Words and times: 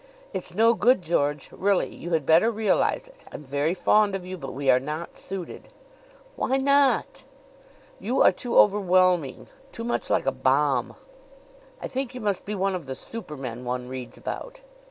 "It's 0.33 0.55
no 0.55 0.73
good, 0.73 1.03
George. 1.03 1.51
Really, 1.51 1.95
you 1.95 2.09
had 2.09 2.25
better 2.25 2.49
realize 2.49 3.07
it. 3.07 3.23
I'm 3.31 3.43
very 3.43 3.75
fond 3.75 4.15
of 4.15 4.25
you, 4.25 4.35
but 4.35 4.51
we 4.55 4.67
are 4.67 4.79
not 4.79 5.15
suited!" 5.15 5.69
"Why 6.35 6.57
not?" 6.57 7.23
"You 7.99 8.19
are 8.23 8.31
too 8.31 8.57
overwhelming 8.57 9.47
too 9.71 9.83
much 9.83 10.09
like 10.09 10.25
a 10.25 10.31
bomb. 10.31 10.95
I 11.83 11.87
think 11.87 12.15
you 12.15 12.19
must 12.21 12.45
be 12.45 12.55
one 12.55 12.73
of 12.73 12.87
the 12.87 12.95
supermen 12.95 13.63
one 13.63 13.87
reads 13.89 14.17
about. 14.17 14.61